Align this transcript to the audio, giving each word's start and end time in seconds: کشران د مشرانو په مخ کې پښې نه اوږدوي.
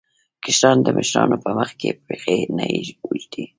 کشران 0.45 0.77
د 0.83 0.87
مشرانو 0.97 1.37
په 1.43 1.49
مخ 1.57 1.69
کې 1.79 1.89
پښې 2.05 2.37
نه 2.57 2.65
اوږدوي. 3.05 3.45